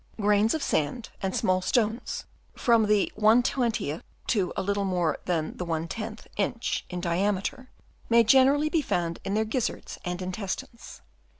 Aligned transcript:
Grains 0.19 0.55
of 0.55 0.63
sand 0.63 1.09
and 1.21 1.35
small 1.35 1.61
stones, 1.61 2.25
from 2.55 2.87
the 2.87 3.11
^ 3.17 4.01
to 4.25 4.53
a 4.57 4.61
little 4.63 4.83
more 4.83 5.19
than 5.25 5.55
the 5.57 5.65
^ 5.65 6.25
inch 6.37 6.85
in 6.89 6.99
diameter, 6.99 7.69
may 8.09 8.23
generally 8.23 8.67
be 8.69 8.81
found 8.81 9.19
in 9.23 9.35
their 9.35 9.45
gizzards 9.45 9.99
and 10.03 10.19
intestines. 10.23 11.01